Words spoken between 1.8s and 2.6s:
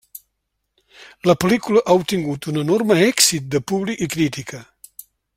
ha obtingut un